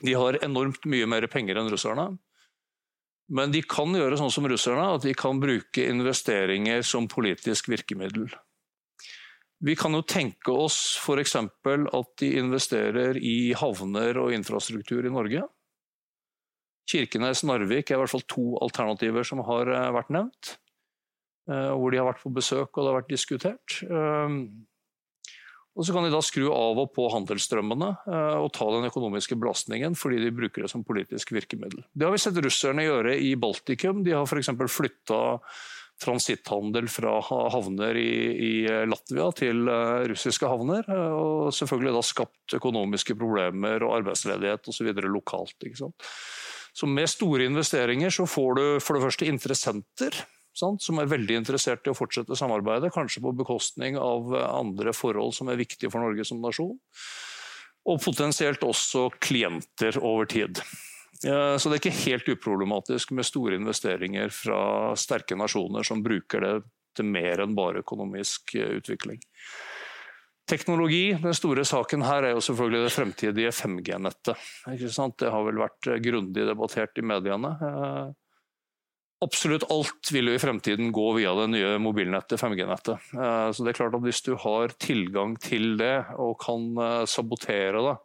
[0.00, 2.06] de har enormt mye mer penger enn russerne.
[3.32, 8.32] Men de kan gjøre sånn som russerne, at de kan bruke investeringer som politisk virkemiddel.
[9.62, 11.36] Vi kan jo tenke oss f.eks.
[11.38, 15.44] at de investerer i havner og infrastruktur i Norge.
[16.90, 20.56] Kirkenes-Narvik er i hvert fall to alternativer som har eh, vært nevnt.
[21.46, 23.78] Eh, hvor de har vært på besøk og det har vært diskutert.
[25.72, 27.90] Eh, og Så kan de da skru av og på handelsstrømmene
[28.38, 31.84] og ta den økonomiske belastningen fordi de bruker det som politisk virkemiddel.
[31.92, 34.04] Det har vi sett russerne gjøre i Baltikum.
[34.04, 34.52] De har f.eks.
[34.68, 35.22] flytta
[36.02, 37.18] transitthandel fra
[37.52, 38.52] havner i, i,
[38.88, 40.88] Latvia til uh, russiske havner.
[40.90, 44.92] Og selvfølgelig da skapt økonomiske problemer og arbeidsledighet osv.
[45.06, 45.68] lokalt.
[46.72, 50.22] Så med store investeringer så får du for det første interessenter.
[50.52, 55.32] Sant, som er veldig interessert i å fortsette samarbeidet, kanskje på bekostning av andre forhold
[55.36, 56.74] som er viktige for Norge som nasjon.
[57.88, 60.60] Og potensielt også klienter over tid.
[61.22, 64.60] Så det er ikke helt uproblematisk med store investeringer fra
[64.98, 66.54] sterke nasjoner som bruker det
[66.96, 69.20] til mer enn bare økonomisk eh, utvikling.
[70.48, 74.48] Teknologi, den store saken her er jo selvfølgelig det fremtidige 5G-nettet.
[74.66, 77.54] Det har vel vært eh, grundig debattert i mediene.
[79.22, 83.10] Eh, absolutt alt vil jo i fremtiden gå via det nye mobilnettet, 5G-nettet.
[83.54, 87.96] Så det er klart at Hvis du har tilgang til det og kan sabotere det,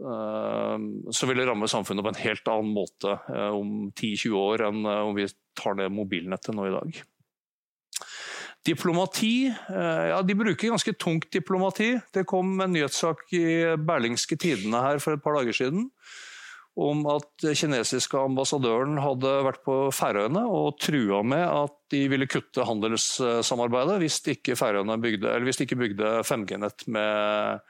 [0.00, 4.66] Ehm, så vil det ramme samfunnet på en helt annen måte eh, om 10-20 år
[4.68, 7.02] enn eh, om vi tar ned mobilnettet nå i dag.
[8.62, 11.92] Diplomati eh, ja, De bruker ganske tungt diplomati.
[12.14, 15.90] Det kom en nyhetssak i Berlingske Tidene her for et par dager siden
[16.80, 22.64] om at kinesiske ambassadøren hadde vært på Færøyene og trua med at de ville kutte
[22.64, 24.56] handelssamarbeidet hvis de ikke,
[25.02, 27.60] bygde, ikke bygde 5G-nett med,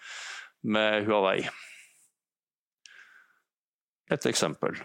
[0.62, 1.40] med Huawei.
[4.12, 4.78] Et eksempel.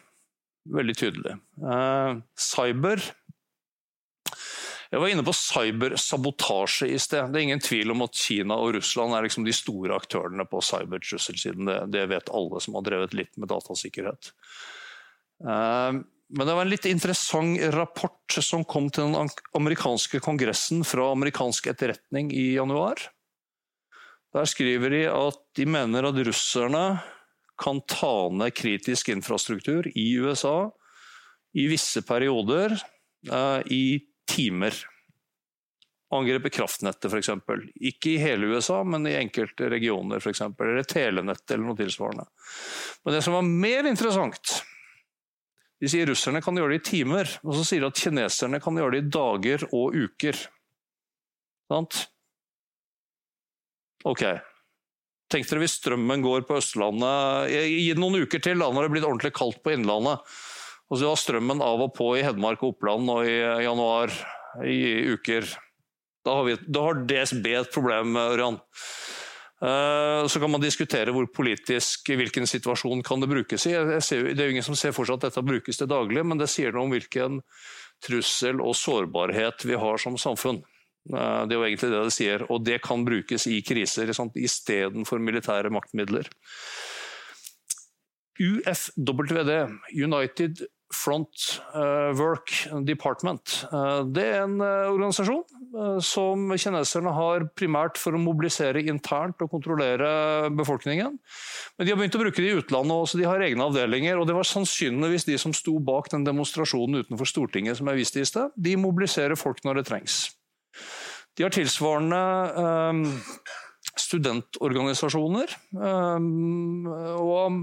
[0.74, 1.38] Veldig tydelig.
[1.62, 3.04] Uh, cyber.
[4.92, 7.34] Jeg var inne på cybersabotasje i sted.
[7.34, 10.62] Det er ingen tvil om at Kina og Russland er liksom de store aktørene på
[10.64, 11.68] cybertrusselsiden.
[11.68, 14.32] Det, det, vet alle som har drevet litt med datasikkerhet.
[15.44, 21.12] Uh, men det var en litt interessant rapport som kom til den amerikanske kongressen fra
[21.14, 23.00] amerikansk etterretning i januar.
[24.36, 26.86] Der skriver de at de mener at russerne
[27.58, 30.70] kan ta ned kritisk infrastruktur i USA
[31.58, 32.76] i visse perioder
[33.32, 33.98] uh, i
[34.30, 34.76] timer.
[36.14, 37.30] Angrepe kraftnettet f.eks.
[37.90, 40.42] Ikke i hele USA, men i enkelte regioner f.eks.
[40.48, 42.28] Eller telenettet eller noe tilsvarende.
[43.04, 44.62] Men det som var mer interessant,
[45.78, 48.80] De sier russerne kan gjøre det i timer, og så sier de at kineserne kan
[48.80, 50.40] gjøre det i dager og uker.
[51.70, 52.00] Sant?
[54.10, 54.24] Ok.
[55.30, 59.08] Tenk dere hvis strømmen går på Østlandet det noen uker til, da, når det blitt
[59.08, 60.24] ordentlig kaldt på Innlandet.
[60.88, 63.36] Og så har strømmen av og på i Hedmark og Oppland nå i
[63.66, 64.14] januar
[64.64, 64.80] i
[65.14, 65.48] uker.
[66.26, 68.60] Da har, vi, da har DSB et problem, Ørjan.
[69.58, 73.74] Uh, så kan man diskutere hvor politisk, hvilken situasjon kan det brukes i.
[74.06, 76.40] Ser, det er jo ingen som ser for seg at dette brukes til daglig, men
[76.40, 77.42] det sier noe om hvilken
[78.06, 80.62] trussel og sårbarhet vi har som samfunn.
[81.08, 85.72] Det er jo egentlig det det sier, og det kan brukes i kriser istedenfor militære
[85.74, 86.28] maktmidler.
[88.38, 89.54] UFWD,
[89.96, 92.52] United Front uh, Work
[92.88, 93.66] Department.
[93.72, 95.44] Uh, det er en uh, organisasjon
[96.02, 101.18] som kineserne har primært for å mobilisere internt og kontrollere befolkningen.
[101.76, 104.18] Men de har begynt å bruke det i utlandet også, de har egne avdelinger.
[104.18, 108.24] og Det var sannsynligvis de som sto bak den demonstrasjonen utenfor Stortinget som jeg viste
[108.24, 108.56] i sted.
[108.56, 110.18] De mobiliserer folk når det trengs.
[111.38, 112.24] De har tilsvarende
[114.08, 115.54] studentorganisasjoner.
[117.20, 117.60] Og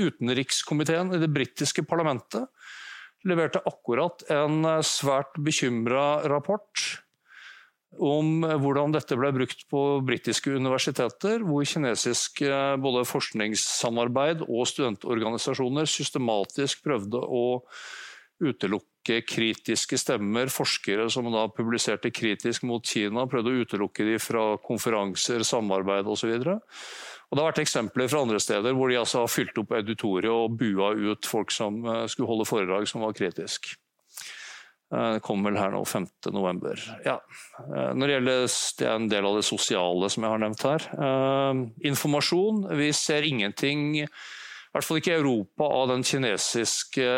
[0.00, 2.48] Utenrikskomiteen i det britiske parlamentet
[3.28, 7.02] leverte akkurat en eh, svært bekymra rapport
[8.00, 15.90] om hvordan dette ble brukt på britiske universiteter, hvor kinesisk eh, både forskningssamarbeid og studentorganisasjoner
[15.90, 17.44] systematisk prøvde å
[18.42, 24.56] utelukke kritiske stemmer, forskere som da publiserte kritisk mot Kina, prøvde å utelukke de fra
[24.62, 26.32] konferanser, samarbeid osv.
[27.32, 30.28] Og Det har vært eksempler fra andre steder hvor de altså har fylt opp auditoriet
[30.28, 33.70] og bua ut folk som eh, skulle holde foredrag som var kritisk.
[34.92, 36.82] Eh, det kommer vel her nå 5.11.
[37.06, 37.16] Ja.
[37.64, 40.68] Eh, når det gjelder det er en del av det sosiale som jeg har nevnt
[40.68, 40.84] her.
[41.88, 42.66] Informasjon.
[42.76, 47.08] Vi ser ingenting i hvert fall ikke i Europa av den kinesiske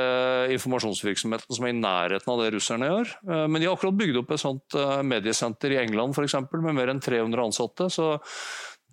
[0.55, 3.13] informasjonsvirksomheten som er i nærheten av det russerne gjør.
[3.47, 6.91] Men de har akkurat bygd opp et sånt mediesenter i England for eksempel, med mer
[6.91, 7.87] enn 300 ansatte.
[7.95, 8.09] Så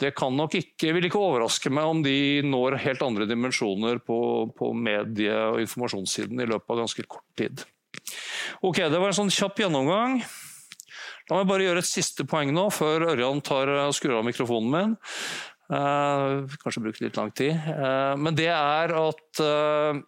[0.02, 4.18] det kan nok ikke, vil ikke overraske meg om de når helt andre dimensjoner på,
[4.58, 7.64] på medie- og informasjonssiden i løpet av ganske kort tid.
[8.66, 10.20] Ok, Det var en sånn kjapp gjennomgang.
[11.30, 14.98] La meg bare gjøre et siste poeng nå, før Ørjan tar skrur av mikrofonen min.
[15.72, 17.56] Uh, kanskje bruke litt lang tid.
[17.56, 20.02] Uh, men det er at uh,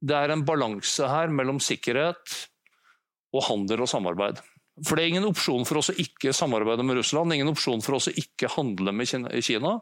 [0.00, 2.36] det er en balanse her mellom sikkerhet
[3.34, 4.38] og handel og samarbeid.
[4.86, 7.98] For det er ingen opsjon for oss å ikke samarbeide med Russland, ingen opsjon for
[7.98, 9.10] oss å ikke handle med
[9.44, 9.78] Kina.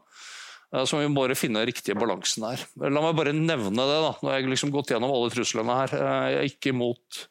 [0.75, 2.65] Eh, så vi må bare finne den riktige balansen her.
[2.81, 3.97] La meg bare nevne det.
[4.05, 4.13] da.
[4.21, 5.95] Nå har jeg liksom gått gjennom alle truslene her.
[5.97, 7.23] Eh, jeg er ikke imot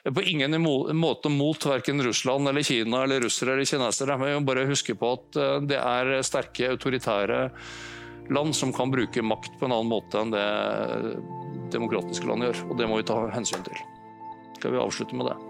[0.00, 0.56] jeg er på ingen
[0.96, 4.16] måte mot verken Russland eller Kina eller russere eller kinesere.
[4.16, 7.42] Men vi må bare huske på at eh, det er sterke autoritære
[8.30, 10.46] land som kan bruke makt på en annen måte enn det
[11.74, 12.64] demokratiske land gjør.
[12.70, 13.86] Og det må vi ta hensyn til.
[14.56, 15.49] Skal vi avslutte med det?